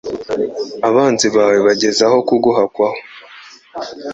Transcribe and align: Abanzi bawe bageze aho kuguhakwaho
Abanzi 0.87 1.27
bawe 1.35 1.57
bageze 1.65 2.01
aho 2.07 2.17
kuguhakwaho 2.27 2.97